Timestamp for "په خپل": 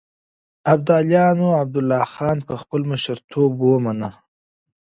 2.47-2.81